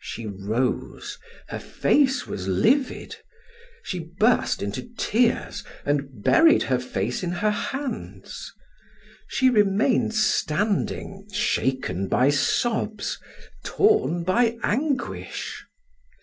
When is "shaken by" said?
11.34-12.30